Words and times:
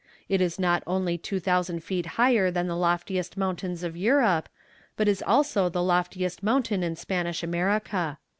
It 0.27 0.41
is 0.41 0.57
not 0.57 0.81
only 0.87 1.15
2000 1.19 1.83
feet 1.83 2.07
higher 2.17 2.49
than 2.49 2.65
the 2.65 2.75
loftiest 2.75 3.37
mountains 3.37 3.83
of 3.83 3.95
Europe, 3.95 4.49
but 4.97 5.07
is 5.07 5.21
also 5.21 5.69
the 5.69 5.83
loftiest 5.83 6.41
mountain 6.41 6.81
in 6.81 6.95
Spanish 6.95 7.43
America." 7.43 8.17